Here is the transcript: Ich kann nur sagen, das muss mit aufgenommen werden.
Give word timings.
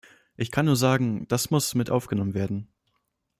Ich 0.35 0.49
kann 0.49 0.65
nur 0.65 0.75
sagen, 0.77 1.27
das 1.27 1.51
muss 1.51 1.75
mit 1.75 1.91
aufgenommen 1.91 2.33
werden. 2.33 2.67